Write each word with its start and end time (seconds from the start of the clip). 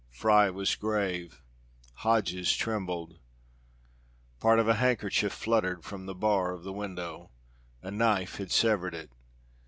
Fry 0.09 0.49
was 0.49 0.73
grave; 0.75 1.43
Hodges 1.97 2.55
trembled. 2.55 3.19
Part 4.39 4.57
of 4.57 4.67
a 4.67 4.73
handkerchief 4.73 5.31
fluttered 5.31 5.83
from 5.83 6.07
the 6.07 6.15
bar 6.15 6.53
of 6.53 6.63
the 6.63 6.73
window. 6.73 7.29
A 7.83 7.91
knife 7.91 8.37
had 8.37 8.51
severed 8.51 8.95
it. 8.95 9.11